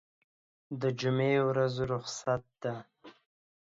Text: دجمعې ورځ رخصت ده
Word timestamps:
دجمعې 0.81 1.39
ورځ 1.49 1.73
رخصت 1.91 2.43
ده 2.61 2.73